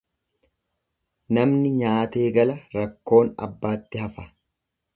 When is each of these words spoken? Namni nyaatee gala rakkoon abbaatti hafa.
Namni 1.37 1.73
nyaatee 1.75 2.25
gala 2.39 2.57
rakkoon 2.79 3.33
abbaatti 3.49 4.05
hafa. 4.07 4.27